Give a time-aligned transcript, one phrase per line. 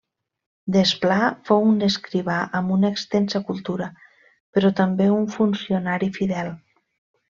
[0.75, 1.17] Desplà
[1.49, 3.93] fou un escrivà amb una extensa cultura,
[4.57, 6.57] però també un funcionari fidel.